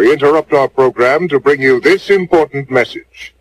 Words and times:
we 0.00 0.10
interrupt 0.10 0.54
our 0.54 0.66
program 0.66 1.28
to 1.28 1.38
bring 1.38 1.60
you 1.60 1.78
this 1.78 2.08
important 2.08 2.70
message. 2.70 3.34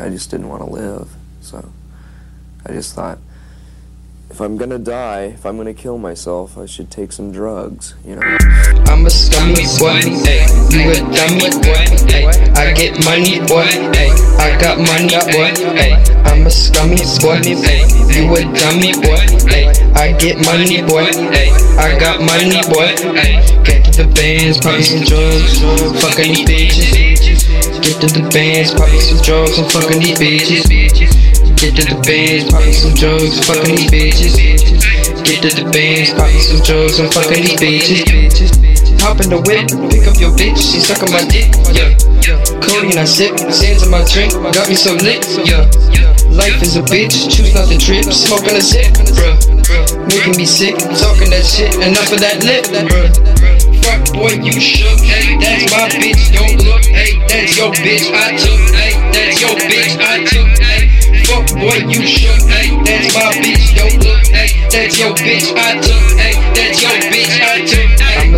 I 0.00 0.08
just 0.08 0.28
didn't 0.28 0.48
want 0.48 0.64
to 0.64 0.68
live, 0.68 1.08
so 1.40 1.70
I 2.66 2.72
just 2.72 2.96
thought, 2.96 3.20
if 4.28 4.40
I'm 4.40 4.56
gonna 4.56 4.80
die, 4.80 5.26
if 5.26 5.46
I'm 5.46 5.56
gonna 5.56 5.72
kill 5.72 5.98
myself, 5.98 6.58
I 6.58 6.66
should 6.66 6.90
take 6.90 7.12
some 7.12 7.30
drugs, 7.30 7.94
you 8.04 8.16
know? 8.16 8.22
I'm 8.90 9.06
a 9.06 9.10
scummy 9.10 9.66
boy, 9.78 10.02
ayy. 10.02 10.50
You 10.72 10.90
a 10.90 10.94
dummy 11.14 11.50
boy, 11.62 11.86
ayy. 12.10 12.19
Get 12.80 12.96
money, 13.04 13.36
boy, 13.44 13.68
ayy. 13.92 14.08
I 14.40 14.56
got 14.56 14.80
money, 14.80 15.12
boy, 15.28 15.52
ayy. 15.76 16.00
I'm 16.24 16.46
a 16.46 16.50
scummy 16.50 16.96
boy, 17.20 17.36
ayy. 17.36 17.84
You 18.08 18.24
a 18.32 18.40
dummy 18.56 18.96
boy, 18.96 19.20
ayy. 19.52 19.68
I 19.92 20.16
get 20.16 20.40
money, 20.48 20.80
boy, 20.80 21.04
ayy. 21.04 21.52
I 21.76 22.00
got 22.00 22.24
money, 22.24 22.56
boy, 22.72 22.88
ayy. 23.20 23.44
Get 23.66 23.84
to 23.84 23.92
the 24.00 24.08
bands, 24.16 24.56
probably 24.64 24.82
some 24.82 25.04
drugs, 25.04 25.60
fucking 26.00 26.32
these 26.32 26.72
bitches. 26.72 27.84
Get 27.84 28.00
to 28.00 28.08
the 28.16 28.26
bands, 28.32 28.72
probably 28.72 29.00
some 29.00 29.20
drugs, 29.28 29.58
I'm 29.58 29.68
fucking 29.68 30.00
these 30.00 30.18
bitches. 30.18 31.20
Get 31.60 31.76
to 31.76 31.84
the 31.84 32.00
bands, 32.00 32.50
poppin' 32.50 32.72
some 32.72 32.94
drugs, 32.94 33.44
fucking 33.44 33.76
these 33.76 33.90
bitches. 33.92 34.40
Get 35.28 35.44
to 35.44 35.52
the 35.52 35.68
bands, 35.68 36.16
poppin' 36.16 36.40
some 36.40 36.64
drugs, 36.64 36.98
I'm 36.98 37.12
fucking 37.12 37.44
these 37.44 37.60
bitches. 37.60 39.00
Hop 39.02 39.20
in 39.20 39.28
the 39.28 39.36
whip, 39.36 39.68
pick 39.92 40.08
up 40.08 40.16
your 40.16 40.32
bitch, 40.32 40.56
she 40.56 40.80
suckin' 40.80 41.12
my 41.12 41.20
dick, 41.28 41.52
yeah. 41.76 42.49
Codeine 42.60 42.98
I 42.98 43.04
sip, 43.04 43.32
Xans 43.48 43.84
in 43.84 43.90
my 43.90 44.04
drink, 44.04 44.32
got 44.52 44.68
me 44.68 44.74
so 44.74 44.92
lit, 44.94 45.24
yeah. 45.44 45.64
Life 46.30 46.62
is 46.62 46.76
a 46.76 46.82
bitch, 46.82 47.28
choose 47.32 47.52
not 47.54 47.68
to 47.68 47.78
trip, 47.78 48.04
smoking 48.12 48.56
a 48.56 48.60
zip, 48.60 48.92
bruh. 49.16 49.34
Making 50.06 50.36
me 50.36 50.46
sick, 50.46 50.76
talking 51.00 51.30
that 51.30 51.44
shit, 51.44 51.74
enough 51.80 52.12
of 52.12 52.20
that 52.20 52.44
lip, 52.44 52.64
bruh. 52.68 53.10
Fuck 53.82 54.12
boy, 54.12 54.36
you 54.44 54.52
shook, 54.60 55.00
hey, 55.00 55.40
that's 55.40 55.66
my 55.72 55.88
bitch, 55.88 56.32
don't 56.36 56.60
look, 56.62 56.84
hey, 56.84 57.16
that's 57.26 57.56
your 57.56 57.72
bitch, 57.72 58.06
I 58.12 58.36
took, 58.36 58.60
hey, 58.76 58.92
that's 59.12 59.40
your 59.40 59.56
bitch, 59.56 59.96
I 59.98 60.24
took, 60.28 60.48
hey. 60.60 61.24
Fuck 61.24 61.46
boy, 61.56 61.80
you 61.88 62.06
shook, 62.06 62.40
hey, 62.48 62.76
that's 62.84 63.14
my 63.14 63.32
bitch, 63.40 63.74
don't 63.74 63.98
look, 64.04 64.26
hey, 64.28 64.68
that's 64.68 64.98
your 64.98 65.14
bitch, 65.16 65.48
I 65.56 65.80
took, 65.80 66.18
hey, 66.18 66.34
that's 66.54 66.82
your 66.82 66.96
bitch, 67.08 67.34
I 67.40 67.59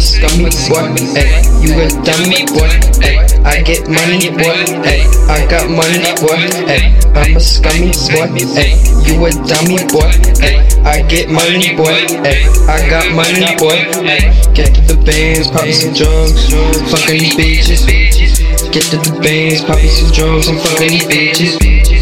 I'm 0.02 0.50
scummy 0.50 0.50
boy, 0.66 0.98
hey, 1.14 1.46
you 1.62 1.78
a 1.78 1.86
dummy 2.02 2.42
boy, 2.50 2.66
hey, 2.98 3.22
I 3.46 3.62
get 3.62 3.86
money 3.86 4.34
boy, 4.34 4.58
hey, 4.82 5.06
eh? 5.06 5.30
I 5.30 5.46
got 5.46 5.70
money 5.70 6.10
boy, 6.18 6.42
hey, 6.66 6.98
I'm 7.14 7.36
a 7.36 7.40
scummy 7.40 7.94
boy, 8.10 8.26
hey, 8.50 8.82
you 9.06 9.14
a 9.22 9.30
dummy 9.46 9.78
boy, 9.94 10.10
hey, 10.42 10.58
I 10.82 11.06
get 11.06 11.30
money 11.30 11.76
boy, 11.78 11.94
hey, 12.26 12.42
eh? 12.42 12.66
I 12.66 12.82
got 12.90 13.14
money 13.14 13.46
boy, 13.62 13.78
hey, 14.02 14.26
eh? 14.26 14.52
get 14.54 14.74
to 14.74 14.80
the 14.90 14.98
bands, 15.06 15.46
pop 15.46 15.70
some 15.70 15.94
drugs, 15.94 16.50
fucking 16.90 17.22
these 17.22 17.38
bitches, 17.38 18.72
get 18.74 18.82
to 18.90 18.98
the 18.98 19.20
bands, 19.22 19.62
pop 19.62 19.78
some 19.78 20.10
drugs, 20.10 20.48
I'm 20.48 20.58
fucking 20.58 20.90
these 20.90 21.06
bitches. 21.06 21.92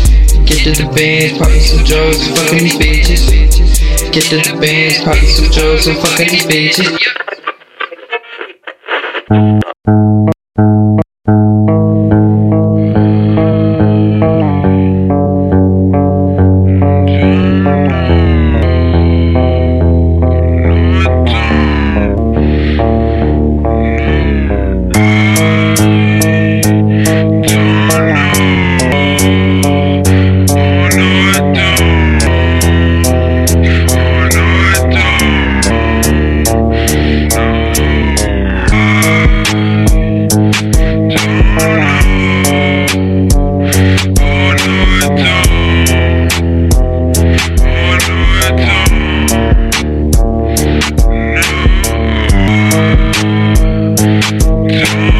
Get 0.46 0.74
to 0.74 0.82
the 0.82 0.90
bands, 0.90 1.38
poppin' 1.38 1.60
some 1.60 1.84
drugs, 1.84 2.26
and 2.26 2.36
fucking 2.36 2.58
these 2.58 2.74
bitches. 2.74 4.10
Get 4.10 4.24
to 4.24 4.36
the 4.38 4.58
bands, 4.58 4.98
poppin' 4.98 5.28
some 5.28 5.50
drugs, 5.50 5.86
and 5.86 5.96
fucking 5.98 6.28
these 6.28 6.46
bitches. 6.46 7.19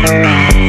Gotta 0.02 0.59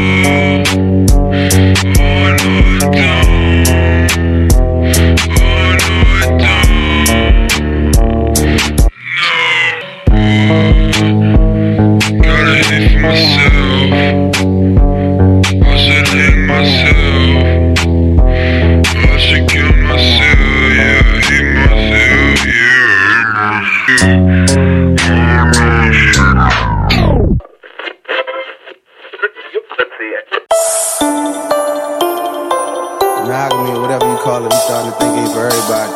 you 34.11 34.19
call 34.19 34.44
it, 34.44 34.51
we 34.51 34.59
starting 34.67 34.91
to 34.91 34.95
think 34.99 35.16
ain't 35.16 35.31
for 35.31 35.47
everybody. 35.47 35.88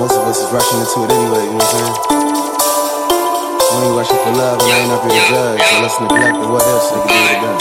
Most 0.00 0.16
of 0.16 0.24
us 0.24 0.40
is 0.40 0.48
rushing 0.56 0.80
into 0.80 1.04
it 1.04 1.12
anyway, 1.12 1.44
you 1.44 1.52
know 1.52 1.60
what 1.60 1.68
I'm 1.68 1.76
saying? 1.76 1.92
We 3.60 3.76
ain't 3.84 3.92
rushing 4.00 4.20
for 4.24 4.32
love 4.40 4.56
and 4.56 4.72
I 4.72 4.80
ain't 4.80 4.88
up 4.88 5.04
here 5.04 5.12
to 5.12 5.24
judge. 5.28 5.60
So 5.60 5.84
let's 5.84 6.00
neglect 6.00 6.40
the 6.40 6.48
what 6.48 6.64
else 6.64 6.88
they 6.88 7.00
can 7.04 7.12
do 7.12 7.20
with 7.20 7.44
that. 7.44 7.60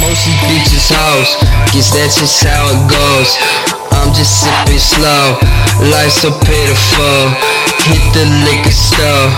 Most 0.00 0.24
of 0.24 0.32
these 0.32 0.64
bitches 0.64 0.88
hoes, 0.96 1.36
guess 1.76 1.92
that's 1.92 2.16
just 2.16 2.40
how 2.40 2.72
it 2.72 2.80
goes. 2.88 3.36
I'm 4.00 4.16
just 4.16 4.48
sipping 4.48 4.80
slow, 4.80 5.36
life's 5.92 6.24
so 6.24 6.32
pitiful. 6.32 7.36
Hit 7.84 8.00
the 8.16 8.24
liquor 8.48 8.72
store, 8.72 9.28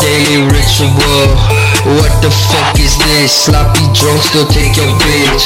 daily 0.00 0.48
ritual. 0.48 1.28
What 1.96 2.12
the 2.20 2.28
fuck 2.28 2.76
is 2.76 2.96
this? 3.08 3.32
Sloppy 3.32 3.84
drunk, 3.96 4.20
still 4.20 4.48
take 4.48 4.76
your 4.76 4.88
bitch. 5.00 5.44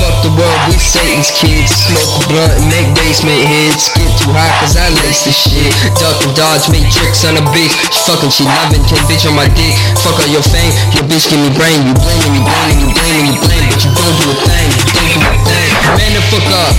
Fuck 0.00 0.24
the 0.24 0.32
world, 0.32 0.60
we 0.68 0.76
Satan's 0.80 1.32
kids. 1.32 1.72
Smoke 1.72 2.12
a 2.16 2.22
blunt 2.28 2.52
and 2.56 2.66
make 2.72 2.88
basement 2.96 3.36
hits. 3.36 3.92
Get 3.92 4.08
too 4.20 4.32
high 4.32 4.52
cause 4.60 4.76
I 4.76 4.88
lace 5.04 5.28
the 5.28 5.32
shit. 5.32 5.72
Duck 6.00 6.16
and 6.24 6.32
dodge, 6.36 6.68
make 6.72 6.88
tricks 6.88 7.24
on 7.28 7.36
a 7.36 7.44
bitch. 7.52 7.72
She 7.92 8.00
fucking, 8.08 8.32
she 8.32 8.44
loving, 8.44 8.84
can 8.88 9.00
bitch 9.08 9.28
on 9.28 9.36
my 9.36 9.48
dick. 9.52 9.74
Fuck 10.00 10.16
all 10.20 10.30
your 10.32 10.44
fame, 10.44 10.72
your 10.96 11.04
bitch 11.08 11.28
give 11.28 11.40
me 11.40 11.52
brain. 11.56 11.80
You 11.84 11.94
blaming, 11.96 12.32
you 12.36 12.44
blaming, 12.44 12.78
you 12.80 12.90
blaming, 12.92 13.26
you 13.32 13.40
blame, 13.44 13.66
but 13.68 13.80
you 13.84 13.90
don't 13.92 14.16
do 14.20 14.26
a 14.32 14.36
thing. 14.44 14.68
You 14.72 14.84
don't 14.96 15.12
do 15.12 15.20
a 15.24 15.38
thing. 15.44 15.70
Man 15.96 16.12
the 16.16 16.22
fuck 16.32 16.48
up. 16.52 16.74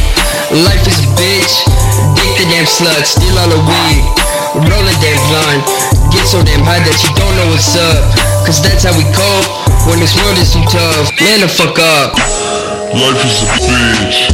Life 0.65 0.85
is 0.89 1.01
a 1.01 1.09
bitch. 1.17 1.53
Dick 2.17 2.31
the 2.39 2.45
damn 2.49 2.65
slut, 2.65 3.03
steal 3.05 3.37
all 3.37 3.49
the 3.49 3.61
weed. 3.61 4.36
Roll 4.57 4.89
a 4.89 4.95
damn 4.97 5.21
blunt. 5.29 5.61
Get 6.09 6.25
so 6.25 6.41
damn 6.41 6.65
high 6.65 6.81
that 6.81 6.97
you 7.05 7.13
don't 7.13 7.29
know 7.37 7.45
what's 7.53 7.77
up. 7.77 8.09
Cause 8.41 8.57
that's 8.57 8.89
how 8.89 8.93
we 8.97 9.05
cope 9.13 9.45
when 9.85 10.01
this 10.01 10.17
world 10.17 10.33
is 10.41 10.49
too 10.49 10.65
tough. 10.65 11.13
Man 11.21 11.45
the 11.45 11.49
fuck 11.49 11.77
up. 11.77 12.17
Life 12.89 13.21
is 13.21 13.45
a 13.45 13.49
bitch. 13.69 14.33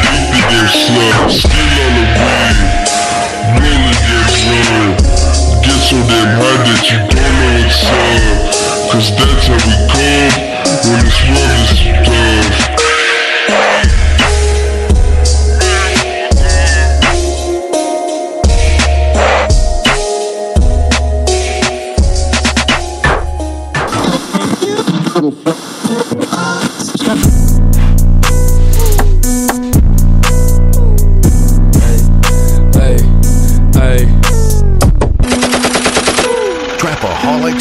Hate 0.00 0.32
the 0.32 0.40
damn 0.48 0.64
slut. 0.64 1.28
Steal 1.28 1.76
on 1.76 1.92
the 1.92 2.04
weed. 2.08 2.56
Roll 3.60 3.80
the 3.84 3.94
damn 4.00 4.32
blunt. 4.48 4.96
Get 5.60 5.76
so 5.84 6.00
damn 6.08 6.40
high 6.40 6.60
that 6.64 6.80
you 6.88 6.96
don't 7.12 7.20
know 7.20 7.60
what's 7.60 7.84
up. 7.84 8.56
Cause 8.88 9.12
that's 9.12 9.44
how 9.44 9.60
we 9.60 9.76
cope 9.92 10.40
when 10.88 11.04
this 11.04 11.20
world 11.28 11.52
is 11.68 11.84
too 11.84 11.92
tough. 12.08 12.79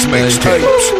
Mixtapes. 0.09 0.98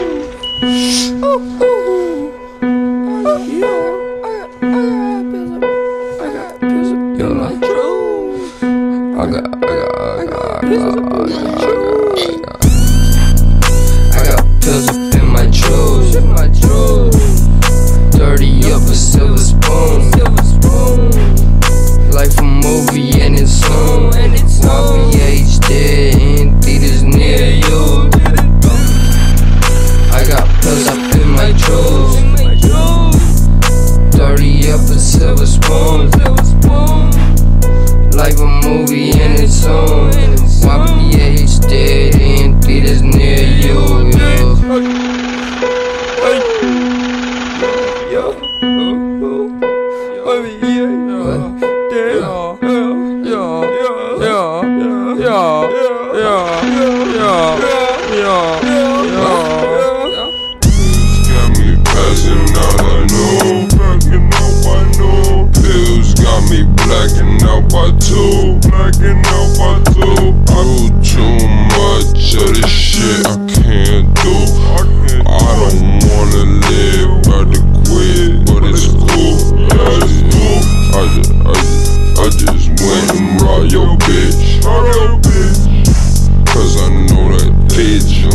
Blacking 66.90 67.42
out 67.44 67.70
by 67.70 67.92
two, 68.00 68.58
blacking 68.68 69.22
out 69.26 69.50
by 69.58 69.78
two. 69.94 70.34
I 70.50 70.66
will 70.66 71.02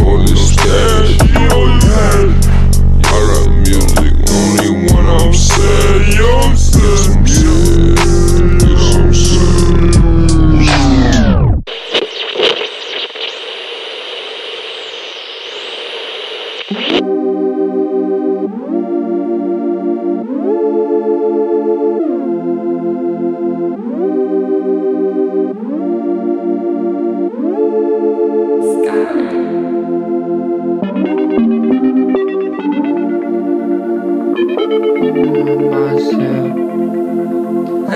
on 0.06 0.26
the 0.26 0.36
stash. 0.36 1.18
I 3.06 3.18
rap 3.28 3.48
music 3.64 4.14
only 4.30 4.70
when 4.92 5.06
I'm 5.06 5.32
sad. 5.32 6.63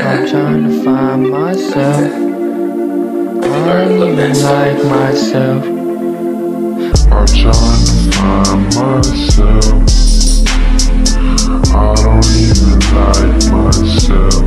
I'm 0.01 0.29
trying 0.29 0.63
to 0.63 0.85
find 0.85 1.29
myself. 1.29 2.13
I 3.43 3.57
don't 3.67 3.93
even 3.93 4.33
like 4.43 4.85
myself. 4.85 5.65
I'm 7.13 7.27
trying 7.27 7.85
to 7.85 7.95
find 8.15 8.63
myself. 8.77 9.65
I 11.75 11.77
don't 12.05 12.27
even 12.39 12.79
like 12.95 13.43
myself. 13.51 14.45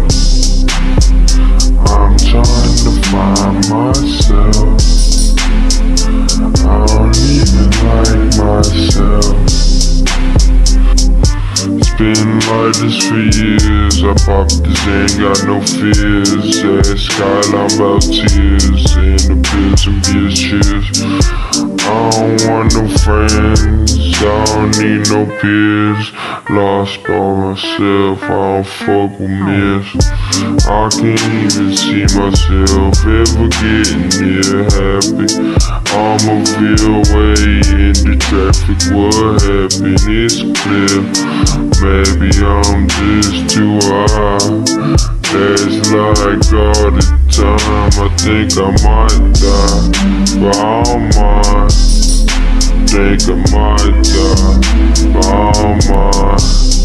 I'm 1.90 2.14
trying 2.18 2.76
to 2.82 2.92
find 3.12 3.60
myself. 3.70 4.80
I 6.66 6.68
don't 6.88 7.16
even 7.18 7.68
like 7.84 8.32
myself. 8.38 9.21
Been 12.02 12.40
like 12.50 12.74
this 12.82 12.98
for 13.08 13.22
years. 13.22 14.02
I 14.02 14.18
popped 14.26 14.64
this 14.66 14.88
ain't 14.90 15.22
got 15.22 15.38
no 15.46 15.62
fears. 15.62 16.58
Yeah, 16.58 16.82
skyline 16.98 17.70
about 17.78 18.02
tears. 18.02 18.90
And 18.98 19.22
the 19.30 19.38
bills 19.38 19.86
and 19.86 20.02
beers 20.10 20.34
cheers. 20.34 20.98
I 21.86 22.10
don't 22.10 22.42
want 22.50 22.74
no 22.74 22.90
friends. 23.06 24.18
I 24.18 24.46
don't 24.50 24.74
need 24.82 25.14
no 25.14 25.30
peers. 25.38 26.10
Lost 26.50 27.08
all 27.08 27.36
myself. 27.38 28.24
I 28.24 28.28
don't 28.28 28.66
fuck 28.66 29.20
with 29.20 29.30
miss. 29.30 29.86
I 30.66 30.90
can't 30.90 31.22
even 31.46 31.78
see 31.78 32.10
myself 32.18 32.98
ever 33.06 33.46
getting 33.62 34.10
near 34.18 34.66
happy. 34.74 35.30
I'ma 35.94 36.42
feel 36.50 36.98
way 37.14 37.62
in 37.78 37.94
the 38.10 38.18
traffic. 38.18 38.90
What 38.90 39.38
happened? 39.46 40.02
is 40.10 40.42
clear. 40.62 41.31
Maybe 41.82 42.30
I'm 42.46 42.88
just 42.88 43.50
too 43.50 43.80
high. 43.82 44.38
That's 45.34 45.90
like 45.90 46.54
all 46.54 46.92
the 46.92 47.02
time. 47.32 47.92
I 47.98 48.08
think 48.22 48.54
I 48.56 48.70
might 48.86 49.18
die, 49.42 49.90
but 50.40 50.58
I 50.58 50.86
might. 51.18 51.74
Think 52.86 53.22
I 53.26 53.36
might 53.50 53.98
die, 54.14 54.62
but 55.12 55.26
I 55.26 55.74
might. 55.90 56.36
It's 56.36 56.81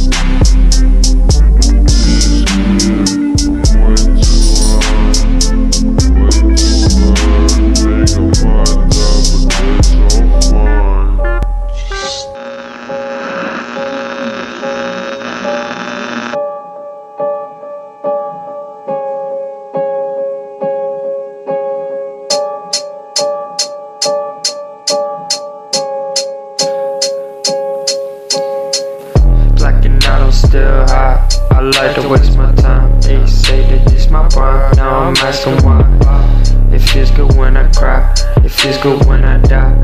It 38.69 38.83
good 38.83 39.07
when 39.07 39.25
I 39.25 39.39
die. 39.43 39.77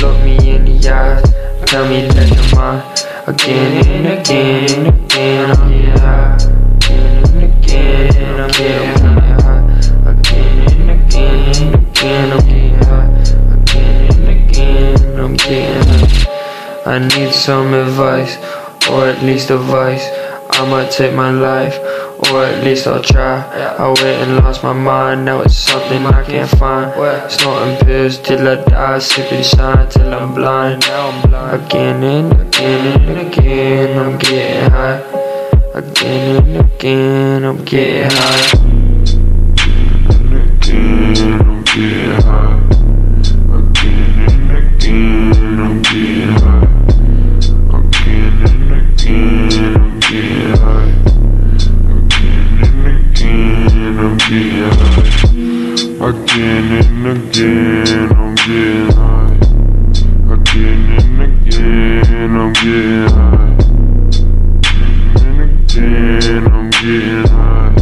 Look 0.00 0.16
me 0.24 0.36
in 0.48 0.64
the 0.64 0.88
eyes. 0.88 1.22
Tell 1.66 1.86
me 1.86 2.06
that 2.08 2.28
you're 2.32 2.48
mine. 2.56 2.80
Again 3.28 3.86
and 3.86 4.06
again 4.06 4.70
and 4.70 4.88
again. 4.88 5.50
I'm 5.50 5.68
getting 5.68 5.98
high. 6.00 6.36
Again 7.36 8.16
and 8.16 8.40
again. 8.40 8.40
I'm 8.40 8.48
getting 8.48 9.36
high. 9.44 9.60
Again 10.08 10.56
and 10.72 10.90
again 10.96 11.52
and 11.60 11.74
again. 11.84 12.32
I'm 12.32 12.40
getting 12.48 12.80
high. 12.88 13.10
Again 13.52 14.00
and 14.14 14.28
again. 14.32 15.20
I'm 15.20 15.34
getting 15.36 15.84
high. 15.92 16.94
I 16.94 16.98
need 17.00 17.32
some 17.34 17.74
advice, 17.74 18.38
or 18.88 19.08
at 19.08 19.22
least 19.22 19.50
advice. 19.50 20.08
I 20.52 20.66
might 20.70 20.90
take 20.90 21.14
my 21.14 21.30
life, 21.30 21.76
or 22.30 22.44
at 22.44 22.62
least 22.64 22.86
I'll 22.86 23.02
try. 23.02 23.40
I 23.78 23.86
went 23.88 24.22
and 24.22 24.36
lost 24.44 24.62
my 24.62 24.72
mind, 24.72 25.24
now 25.24 25.40
it's 25.40 25.56
something 25.56 26.04
I 26.06 26.22
can't 26.24 26.50
find. 26.50 26.92
Snorting 27.30 27.76
pills 27.84 28.18
till 28.18 28.46
I 28.46 28.62
die, 28.64 28.98
sipping 28.98 29.42
shine 29.42 29.88
till 29.88 30.12
I'm 30.12 30.34
blind. 30.34 30.82
Now 30.82 31.10
I'm 31.10 31.30
blind. 31.30 31.64
Again 31.64 32.02
and 32.02 32.40
again 32.40 33.00
and 33.08 33.32
again, 33.32 33.98
I'm 33.98 34.18
getting 34.18 34.70
high. 34.70 35.00
Again 35.74 36.46
and 36.46 36.56
again, 36.72 37.44
I'm 37.44 37.64
getting 37.64 38.10
high. 38.10 38.71
Again 56.34 56.72
and 56.72 57.06
again, 57.06 58.12
I'm 58.16 58.34
getting 58.36 58.90
high. 58.92 59.36
Again 60.32 60.80
and 60.98 61.20
again, 61.20 62.36
I'm 62.40 62.52
getting 62.54 63.08
high. 63.10 63.52
Again 65.12 65.36
and 65.36 65.40
again, 65.52 66.46
I'm 66.50 66.70
getting 66.70 67.26
high. 67.28 67.74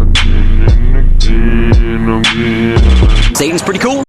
Again 0.00 0.60
and 0.68 0.96
again, 0.96 2.08
I'm 2.08 2.22
getting 2.22 2.78
high. 2.78 3.32
Satan's 3.34 3.62
pretty 3.62 3.80
cool. 3.80 4.05